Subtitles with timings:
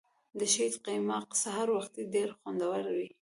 [0.39, 3.07] د شیدو قیماق سهار وختي ډیر خوندور وي.